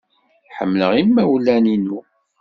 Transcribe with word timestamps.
Ḥemmleɣ 0.57 0.91
imawlen-innu. 1.03 1.99